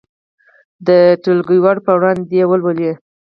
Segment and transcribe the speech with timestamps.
[0.87, 0.89] د
[1.23, 2.91] ټولګیوالو په وړاندې دې ولولي.